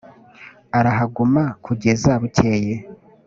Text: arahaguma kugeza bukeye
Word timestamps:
arahaguma 0.77 1.41
kugeza 1.65 2.11
bukeye 2.21 2.75